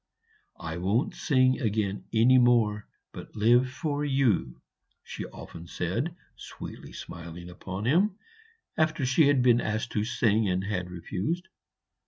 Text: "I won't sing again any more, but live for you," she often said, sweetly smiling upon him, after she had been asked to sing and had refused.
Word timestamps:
"I 0.59 0.77
won't 0.77 1.13
sing 1.13 1.59
again 1.61 2.05
any 2.11 2.39
more, 2.39 2.87
but 3.11 3.35
live 3.35 3.69
for 3.69 4.03
you," 4.03 4.59
she 5.03 5.25
often 5.25 5.67
said, 5.67 6.15
sweetly 6.35 6.91
smiling 6.91 7.51
upon 7.51 7.85
him, 7.85 8.17
after 8.75 9.05
she 9.05 9.27
had 9.27 9.43
been 9.43 9.61
asked 9.61 9.91
to 9.91 10.03
sing 10.03 10.49
and 10.49 10.63
had 10.63 10.89
refused. 10.89 11.49